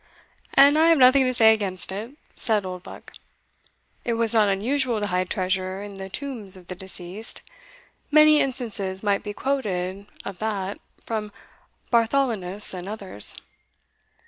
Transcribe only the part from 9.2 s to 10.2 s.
be quoted